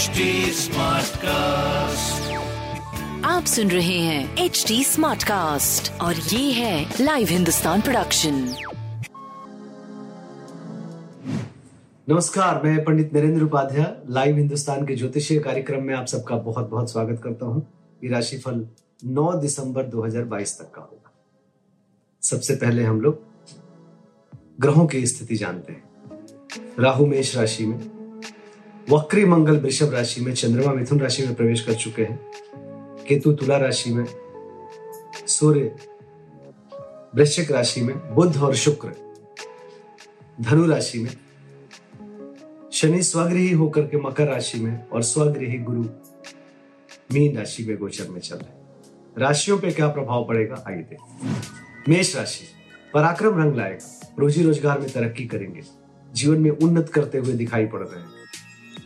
[0.00, 0.20] HD
[0.56, 2.28] Smartcast.
[3.24, 8.34] आप सुन रहे हैं एच डी स्मार्ट कास्ट और ये है लाइव हिंदुस्तान प्रोडक्शन
[12.08, 16.92] नमस्कार मैं पंडित नरेंद्र उपाध्याय लाइव हिंदुस्तान के ज्योतिषीय कार्यक्रम में आप सबका बहुत बहुत
[16.92, 17.66] स्वागत करता हूँ।
[18.04, 18.66] ये राशिफल
[19.06, 21.12] 9 दिसंबर 2022 तक का होगा।
[22.22, 23.22] सबसे पहले हम लोग
[24.60, 25.82] ग्रहों की स्थिति जानते हैं।
[26.78, 27.99] राहु मेष राशि में
[28.88, 32.18] वक्री मंगल वृषभ राशि में, चंद्रमा मिथुन राशि में प्रवेश कर चुके हैं।
[33.08, 34.04] केतु तुला राशि में,
[35.26, 35.74] सूर्य
[37.14, 38.92] वृश्चिक राशि में, बुध और शुक्र।
[40.40, 41.10] धनु राशि में,
[42.72, 45.84] शनि स्वगृही होकर के मकर राशि में और स्वगृही गुरु
[47.12, 48.58] मीन राशि में गोचर में चल रहे
[49.16, 51.30] राशियों पे क्या प्रभाव पड़ेगा, आइए देखें
[51.88, 52.44] मेष राशि,
[52.94, 55.62] पराक्रम रंग लाएगा। रोजी रोज़गार में तरक्की करेंगे।
[56.12, 58.19] जीवन में उन्नत करते हुए दिखाई पड़ रहे हैं।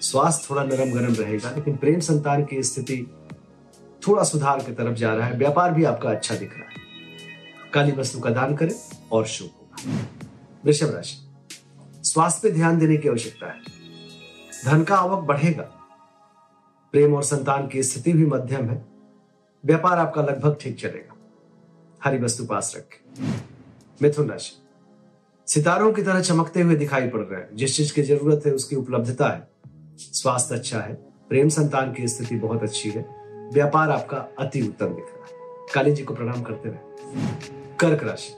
[0.00, 3.14] स्वास्थ्य थोड़ा नरम गरम रहेगा, लेकिन प्रेम संतान की स्थिति
[4.08, 6.74] थोड़ा सुधार की तरफ़ जा रहा है। व्यापार भी आपका अच्छा दिख रहा है।
[7.72, 8.74] काली वस्तु का दान करें
[9.12, 10.06] और शुभ होगा
[10.64, 11.28] वृषभ राशि।
[12.02, 13.60] स्वास्थ्य पे ध्यान देने की आवश्यकता है।
[14.64, 15.62] धन का आवक बढ़ेगा।
[16.92, 18.84] प्रेम और संतान की स्थिति भी मध्यम है।
[19.64, 21.14] व्यापार आपका लगभग ठीक चलेगा।
[22.04, 23.32] हरी वस्तु पास रखें।
[24.02, 24.62] मिथुन राशि।
[25.46, 28.76] सितारों की तरह चमकते हुए दिखाई पड़ रहे हैं। जिस चीज़ की ज़रूरत है, उसकी
[28.76, 29.57] उपलब्धता है।
[29.98, 30.94] स्वास्थ्य अच्छा है,
[31.28, 33.06] प्रेम संतान की स्थिति बहुत अच्छी है,
[33.52, 36.78] व्यापार आपका अति उत्तम दिख रहा है। काली जी को प्रणाम करते रहे।
[37.80, 38.32] कर्क राशि।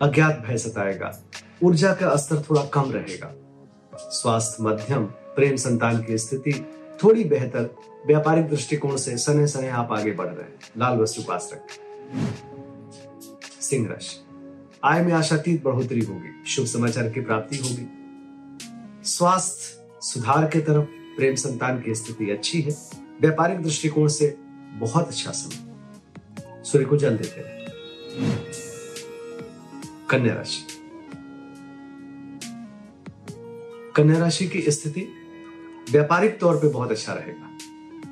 [0.00, 1.22] अज्ञात भय सताएगा,
[1.62, 3.34] ऊर्जा का स्तर थोड़ा कम रहेगा।
[3.96, 6.66] स्वास्थ्य मध्यम, प्रेम संतान की स्थिति
[7.04, 7.74] थोड़ी बेहतर,
[8.06, 12.34] व्यापारिक दृष्टिकोण से सने सने आप आगे बढ़ रहे हैं। लाल वस्तु पास रखें।
[13.60, 14.26] सिंह राशि।
[14.84, 18.01] आय में आशातीत बढ़ोतरी होगी, शुभ समाचार की प्राप्ति होगी।
[19.04, 20.84] स्वास्थ्य, सुधार के तरफ़
[21.16, 22.76] प्रेम संतान की स्थिति अच्छी है।
[23.20, 24.36] व्यापारिक दृष्टिकोण से
[24.72, 27.66] बहुत अच्छा समय। सूर्य को जल देते हैं।
[30.10, 30.66] कन्या राशि।
[33.96, 35.08] कन्या राशि की स्थिति
[35.90, 37.58] व्यापारिक तौर पे बहुत अच्छा रहेगा।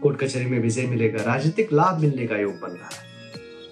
[0.00, 3.08] कोर्ट कचहरी में विजय मिलेगा, राजनीतिक लाभ मिलने का योग बन रहा है।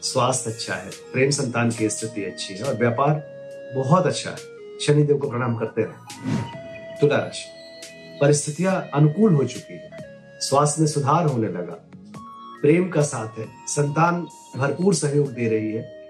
[0.03, 3.37] स्वास्थ्य अच्छा है, प्रेम संतान की स्थिति अच्छी है और व्यापार
[3.75, 6.66] बहुत अच्छा है। शनिदेव को प्रणाम करते रहे।
[7.01, 7.49] तुला राशि
[8.21, 9.91] परिस्थितियाँ अनुकूल हो चुकी है।
[10.41, 11.91] स्वास्थ्य में सुधार होने लगा।
[12.63, 14.27] प्रेम का साथ है। संतान
[14.57, 16.09] भरपूर सहयोग दे रही है।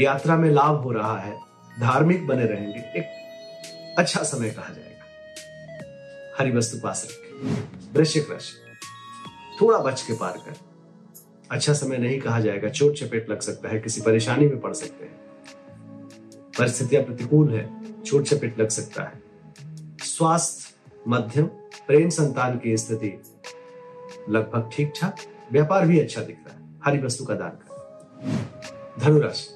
[0.00, 1.38] यात्रा में लाभ हो रहा है।
[1.80, 3.06] धार्मिक बने रहेंगे। एक
[3.98, 5.04] अच्छा समय कहा जाएगा।
[6.38, 7.62] हरी वस्तु पास रखें।
[7.94, 8.52] वृश्चिक राशि।
[9.60, 10.54] थोड़ा बच के पार कर।
[11.50, 15.04] अच्छा समय नहीं कहा जाएगा। चोट चपेट लग सकता है। किसी परेशानी में पड़ सकते
[15.04, 15.20] हैं।
[16.58, 19.22] परिस्थितियाँ प्रतिकूल है। चोट चपेट लग सकता है।
[20.02, 20.74] स्वास्थ्य,
[21.08, 21.46] मध्यम,
[21.86, 23.22] प्रेम संतान की स्थिति
[24.28, 25.16] लगभग ठीक ठाक,
[25.52, 29.48] व्यापार भी अच्छा दिख रहा है। हरी वस्तु का दान कर। धनुराशि,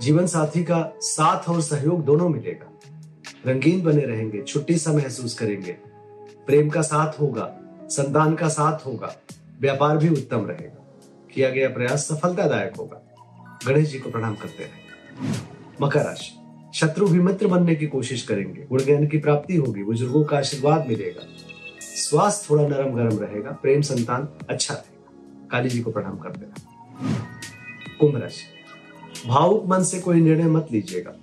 [0.00, 2.70] जीवन साथी का साथ और सहयोग दोनों मिलेगा।
[3.46, 5.72] रंगीन बने रहेंगे, छुट्टी सा महसूस करेंगे।
[6.46, 9.16] प्रेम का साथ होगा, संतान का साथ होगा,
[9.60, 10.80] व्यापार भी उत्तम रहेगा।
[11.34, 13.00] किया गया प्रयास सफलतादायक होगा।
[13.66, 15.32] गणेश जी को प्रणाम करते रहे
[15.82, 16.43] मकर राशि
[16.74, 20.86] शत्रु भी मित्र बनने की कोशिश करेंगे। गुण ज्ञान की प्राप्ति होगी, बुज़ुर्गों का आशीर्वाद
[20.88, 21.26] मिलेगा।
[21.80, 26.74] स्वास्थ्य थोड़ा नरम गरम रहेगा, प्रेम संतान अच्छा रहेगा। काली जी को प्रणाम करते रहे
[28.00, 31.14] कुंभ राशि। भावुक मन से कोई निर्णय मत लीजिएगा।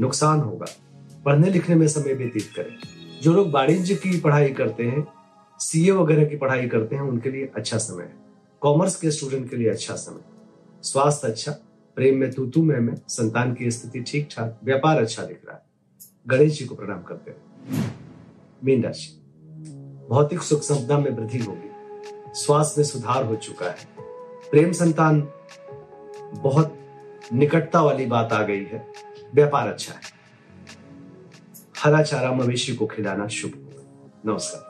[0.00, 0.66] नुकसान होगा।
[1.24, 2.76] पढ़ने लिखने में समय व्यतीत करें।
[3.22, 5.06] जो लोग वाणिज्य की पढ़ाई करते हैं,
[5.58, 8.16] सीए वगैरह की पढ़ाई करते हैं, उनके लिए अच्छा समय है।
[8.60, 10.20] कॉमर्स के स्टूडेंट के लिए अच्छा समय
[10.82, 11.56] स्वास्थ्य अच्छा
[12.00, 15.56] प्रेम में तू तू में में, संतान की स्थिति ठीक ठाक, व्यापार अच्छा दिख रहा
[15.56, 15.62] है।
[16.28, 17.38] गणेश जी को प्रणाम करते हैं।
[18.64, 19.22] मीन राशि।
[20.10, 21.70] भौतिक सुख संपदा में वृद्धि होगी।
[22.34, 23.76] स्वास्थ्य में सुधार हो चुका है।
[24.50, 25.20] प्रेम संतान
[26.34, 26.78] बहुत
[27.32, 28.92] निकटता वाली बात आ गई है।
[29.34, 30.00] व्यापार अच्छा है।
[31.84, 33.50] हरा चारा मवेशी को खिलाना शुभ
[34.26, 34.69] नमस्कार।